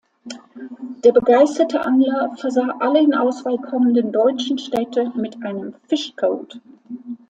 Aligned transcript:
Der 1.03 1.11
begeisterte 1.11 1.85
Angler 1.85 2.35
versah 2.35 2.69
alle 2.79 3.01
in 3.03 3.13
Auswahl 3.13 3.59
kommenden 3.59 4.11
deutschen 4.11 4.57
Städte 4.57 5.11
mit 5.15 5.45
einem 5.45 5.75
„Fish 5.87 6.15
code“. 6.15 6.59